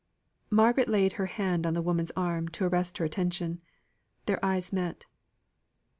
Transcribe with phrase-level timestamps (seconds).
[0.49, 3.61] Margaret laid her hand on the woman's arm to arrest her attention.
[4.25, 5.05] Their eyes met.